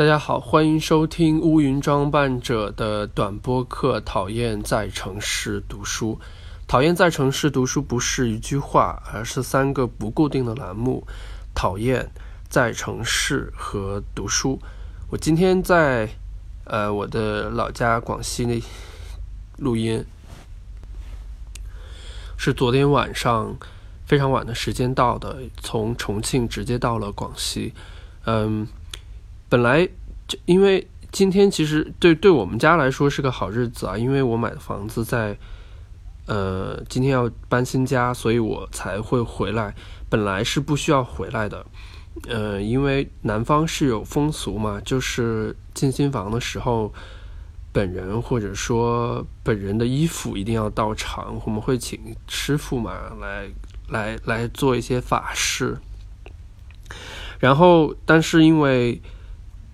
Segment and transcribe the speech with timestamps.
[0.00, 4.00] 大家好，欢迎收听乌云装扮者的短播课。
[4.00, 6.18] 讨厌在城市读书，
[6.66, 11.06] 讨厌在城市读书不是一句话，而是三个不固定的栏目。
[11.54, 12.10] 讨厌
[12.48, 14.58] 在城市和读书。
[15.10, 16.08] 我今天在
[16.64, 18.58] 呃我的老家广西那
[19.58, 20.02] 录音，
[22.38, 23.54] 是昨天晚上
[24.06, 27.74] 非常晚的时间到的，从重庆直接到了广西。
[28.24, 28.66] 嗯。
[29.50, 29.86] 本来
[30.26, 35.36] 就因为今天其实对对我们家来说是个好日子啊，因为我买的房子在
[36.26, 39.74] 呃今天要搬新家，所以我才会回来。
[40.08, 41.66] 本来是不需要回来的，
[42.28, 46.92] 呃，因为南方是有风俗嘛，就是进新房的时候，
[47.72, 53.48] 本人或者说本人的衣服一定要到场，我们会请师傅嘛来
[53.88, 55.78] 来来做一些法事。
[57.38, 59.00] 然后，但是因为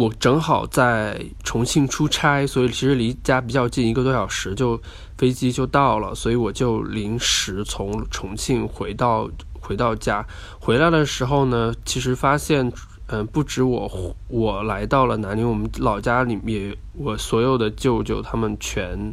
[0.00, 4.80] 我正好在重庆出差，所以其实离家比较近，一个多小时就
[5.18, 9.28] 飞机就到了，所以我就临时从重庆回到
[9.60, 10.26] 回到家。
[10.58, 12.72] 回来的时候呢，其实发现，
[13.08, 19.12] 嗯，不止我我来到了南宁，我们老家里面，我所有的舅舅他们全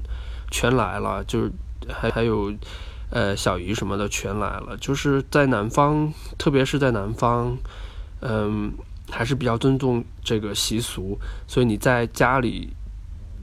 [0.49, 1.51] 全来了，就是
[1.89, 2.53] 还还有
[3.09, 7.57] 呃小姨什么的全来了，就是在南方，特别是在南方，
[8.21, 8.71] 嗯。
[9.09, 12.73] 还是比较尊重这个习俗，所以你在家里，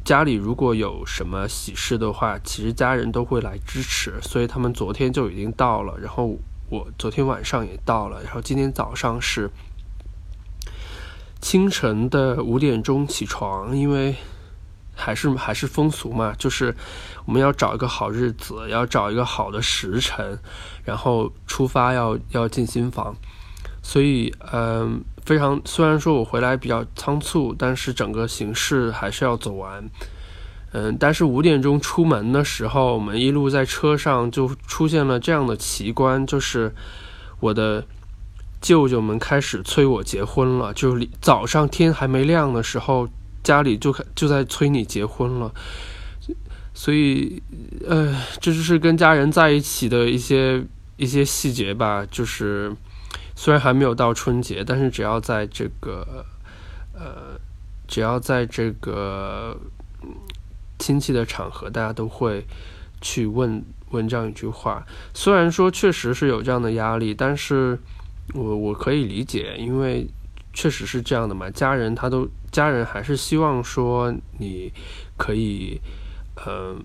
[0.04, 4.20] 家里如果有什么喜事的话，其实家人都会来支持。
[4.20, 9.50] 所以他们昨天就已经到了，然后我昨天晚上也到了，然后今天早上是
[11.40, 14.14] 清晨的五点钟起床，因为
[14.94, 16.74] 还是还是风俗嘛，就是
[17.26, 20.38] 我们要找一个好日子，要找一个好的时辰，
[20.84, 23.16] 然后出发要要进新房，
[23.84, 25.04] 所以嗯。
[25.24, 29.82] 非常，虽然说我回来比较仓促，但是整个形式还是要走完。
[30.72, 36.74] 嗯，但是五点钟出门的时候，我们一路在车上就出现了这样的奇观，就是
[37.40, 37.86] 我的
[38.60, 43.08] 舅舅们开始催我结婚了，就是早上天还没亮的时候，
[43.42, 45.50] 家里就就在催你结婚了。
[46.74, 47.42] 所以，
[47.88, 50.62] 呃，这就是跟家人在一起的一些
[50.98, 52.76] 一些细节吧，就是。
[53.36, 56.24] 虽然还没有到春节，但是只要在这个，
[56.94, 57.38] 呃，
[57.88, 59.58] 只要在这个
[60.78, 62.46] 亲戚的场合，大家都会
[63.00, 64.86] 去问问这样一句话。
[65.12, 67.76] 虽然说确实是有这样的压力，但是
[68.34, 70.06] 我我可以理解，因为
[70.52, 71.50] 确实是这样的嘛。
[71.50, 74.72] 家人他都家人还是希望说你
[75.18, 75.80] 可以，
[76.36, 76.76] 呃，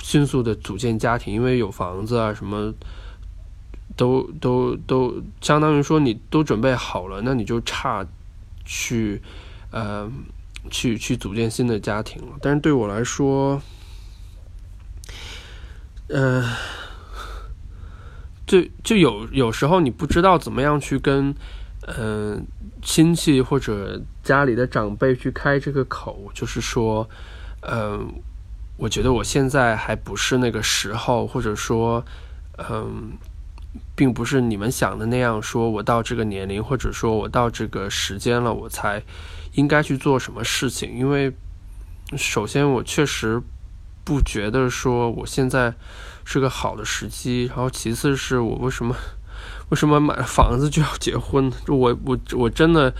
[0.00, 2.74] 迅速的组建家庭，因为有房子啊什么。
[3.98, 8.06] 都都都，相当于说你都准备好了，那你就差
[8.64, 9.20] 去
[9.72, 10.08] 呃
[10.70, 12.28] 去去组建新的家庭了。
[12.40, 13.60] 但是对我来说，
[16.06, 16.44] 嗯，
[18.46, 21.34] 就就有有时候你不知道怎么样去跟
[21.88, 22.46] 嗯
[22.80, 27.10] 亲戚或者家里的长辈去开这个口，就是说，
[27.62, 28.14] 嗯，
[28.76, 32.04] 我觉得我现在还不是那个时候，或者说，
[32.58, 33.18] 嗯。
[33.94, 39.02] 并不是你们想的那样，说我到这个年龄，或者说我到这个时间了，我才
[39.54, 40.96] 应该去做什么事情。
[40.96, 41.32] 因为
[42.16, 43.42] 首先我确实
[44.04, 45.74] 不觉得说我现在
[46.24, 48.94] 是个好的时机，然后其次是我为什么
[49.70, 51.52] 为什么买房子就要结婚？
[51.66, 52.94] 我我我真的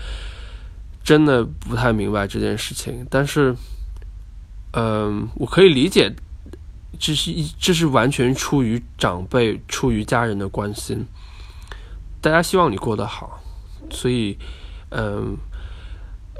[1.03, 3.07] 真的不太明白这件事情。
[3.09, 3.55] 但是，
[4.73, 6.13] 嗯，我可以理解。
[6.97, 11.05] 这是一，这是完全出于长辈、出于家人的关心，
[12.19, 13.39] 大家希望你过得好，
[13.91, 14.37] 所以，
[14.89, 15.37] 嗯，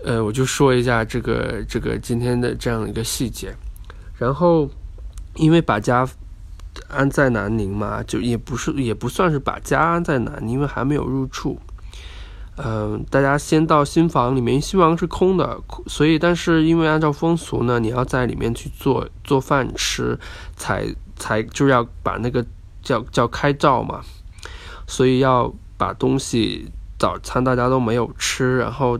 [0.03, 3.55] 呃，我就说一下这个这个今天的这样一个细节，
[4.17, 4.69] 然后，
[5.35, 6.07] 因为把家
[6.87, 11.59] 安在南宁嘛，就也不是也不算是把家安在南宁，因为还没有入住。
[12.61, 15.57] 嗯，大家先到新房里面，新房是空的，
[15.87, 20.19] 所以但是因为按照风俗呢，你要在里面去做做饭吃，
[20.57, 20.85] 才
[21.15, 22.45] 才就要把那个
[22.81, 24.01] 叫叫开灶嘛，
[24.85, 28.99] 所以要把东西早餐大家都没有吃，然后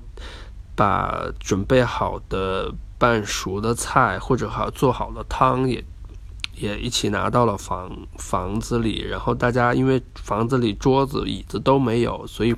[0.74, 5.84] 把准备好的半熟的菜或者好做好的汤也
[6.56, 12.56] 也一起拿到了房房子里，然后大家因为房子里桌子椅子都没有，所以。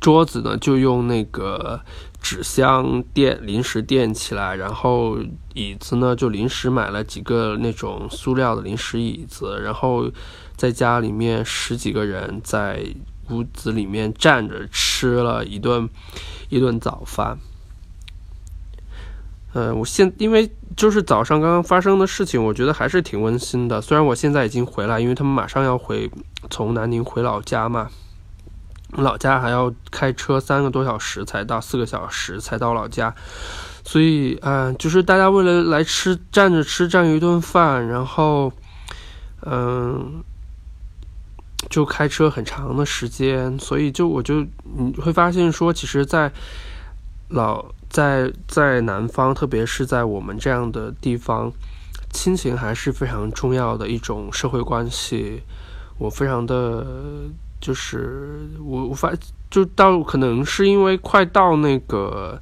[0.00, 1.80] 桌子呢，就用那个
[2.20, 4.56] 纸箱垫，临时垫起来。
[4.56, 5.18] 然后
[5.54, 9.60] 椅子呢，就临时买了几个那种塑料的临时椅子。
[9.62, 10.10] 然后
[10.56, 12.84] 在家里面十几个人在
[13.30, 15.88] 屋子里面站着吃了一顿
[16.48, 17.38] 一顿早饭。
[19.52, 23.80] 嗯，我现因为就是早上刚刚发生的事情，我觉得还是挺温馨的。
[23.80, 26.08] 虽然我现在已经回来，因为他们马上要回
[26.50, 27.90] 从南宁回老家嘛，
[28.92, 33.14] 老家还要开车三个多小时才到，四个小时才到老家。
[33.84, 38.52] 所以嗯，就是大家为了来吃站着吃这样一顿饭，然后
[39.46, 40.22] 嗯，
[41.68, 43.58] 就开车很长的时间。
[43.58, 44.46] 所以就我就
[44.76, 46.32] 你会发现说，其实，在
[47.28, 47.66] 老。
[47.90, 51.52] 在在南方，特别是在我们这样的地方，
[52.12, 55.42] 亲情还是非常重要的一种社会关系。
[55.98, 56.86] 我非常的，
[57.60, 59.12] 就是我我发
[59.50, 62.40] 就到可能是因为快到那个，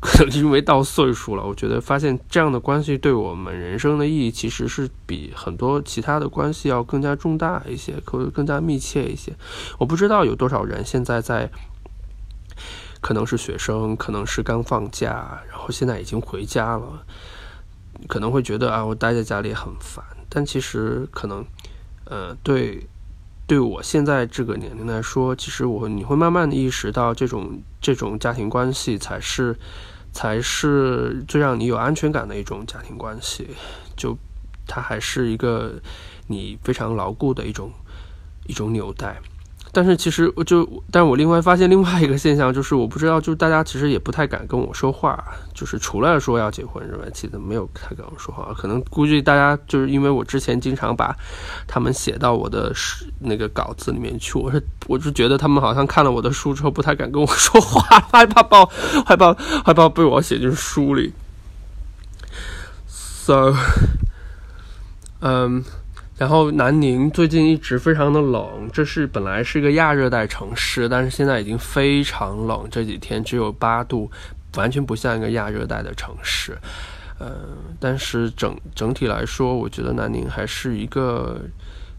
[0.00, 9.32] 可能因为到岁数了，我觉得发现这样的关系对我们人生的意义，其实是比很多其他的关系要更加重大一些，可更加密切一些。
[9.78, 11.50] 我不知道有多少人现在在。
[13.02, 17.04] 可能是学生，可能是刚放假，然后现在已经回家了，
[18.08, 20.04] 可能会觉得啊，我待在家里很烦。
[20.28, 21.44] 但其实可能，
[22.06, 22.84] 呃，对，
[23.46, 29.56] 对我现在这个年龄来说，其实我你会慢慢的意识到，这种这种家庭关系才是
[30.12, 33.48] 才是最让你有安全感的一种家庭关系。
[33.96, 34.18] 就
[34.66, 35.80] 它还是一个
[36.26, 37.70] 你非常牢固的一种
[38.46, 39.20] 一种纽带。
[39.76, 48.54] 但是其实我就，但我另外发现另外一个现象，就是我不知道，就是大家其实也不太敢跟我说话，就是除了说要结婚之外，其实没有太跟我说话。
[48.56, 51.14] 可能估计大家就是因为我之前经常把
[51.66, 52.72] 他们写到我的
[53.18, 58.64] 那个稿子里面去，我是我就觉得他们好像看了我的书之后不太敢跟我说话， 害怕报
[59.04, 61.12] 害怕害怕被我写进书里。
[62.88, 63.54] So，
[65.20, 65.62] 嗯。
[66.18, 74.10] 然后南宁最近一直非常的冷，这是本来是一个亚热带城市，但是现在已经非常冷，这几天只有八度，
[74.54, 76.56] 完全不像一个亚热带的城市。
[77.18, 77.34] 呃，
[77.78, 81.38] 但是整整体来说，我觉得南宁还是一个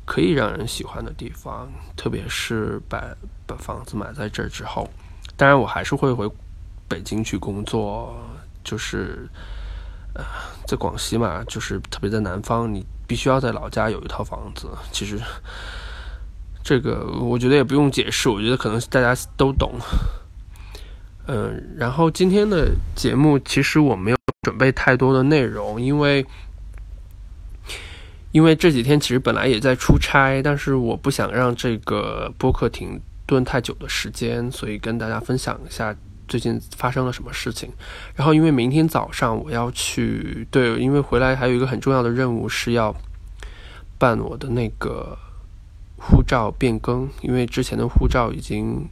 [0.03, 3.03] 可以让人喜欢的地方，特别是把
[3.45, 4.89] 把房子买在这儿之后。
[5.35, 6.27] 当然，我还是会回
[6.87, 8.19] 北京去工作，
[8.63, 9.29] 就是
[10.15, 10.23] 呃，
[10.65, 12.83] 在广西嘛，就是特别在南方，你。
[13.07, 15.17] 必须要在老家有一套房子，其实
[16.61, 19.71] 这个我觉得也不用解释，我觉得可能大家都懂。
[21.25, 26.25] 嗯，然后今天的节目其实我没有准备太多的内容，因为
[28.33, 35.95] 因为这几天其实本来也在出差，但是我不想让这个播客停顿太久的时间，所以跟大家分享一下。
[36.27, 37.69] 最近发生了什么事情？
[38.15, 42.95] 然后因为明天早上我要去，对，因为回来还有一个很重要的任务是要
[43.97, 45.17] 办我的那个
[45.97, 48.87] 护照变更，因为之前的护照已经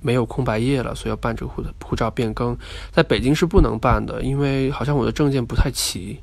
[0.00, 2.56] 没有空白页了，所以要办这个护护照变更。
[2.92, 6.20] 在北京是不能办的，因为好像我的证件不太齐，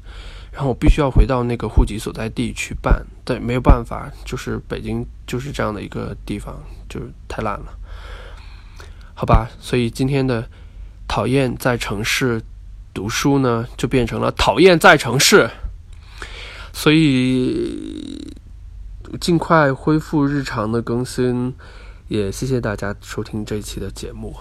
[0.51, 3.05] 然后我必须要回到那个户籍所在地去办。
[3.25, 6.55] 对，没有办法，就是北京就是这样的一个地方，
[6.87, 7.77] 就是太烂了。
[9.19, 10.47] 好吧，所以今天的
[11.07, 12.39] 讨厌在城市
[12.93, 15.49] 读书呢，就变成了讨厌在城市。
[16.71, 18.31] 所以
[19.19, 21.55] 尽快恢复日常的更新，
[22.09, 24.35] 也谢谢大家收听这一期的节目。